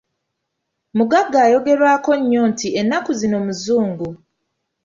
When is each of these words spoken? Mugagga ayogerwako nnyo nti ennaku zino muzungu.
Mugagga 0.97 1.37
ayogerwako 1.47 2.11
nnyo 2.19 2.41
nti 2.51 2.67
ennaku 2.79 3.11
zino 3.19 3.37
muzungu. 3.45 4.09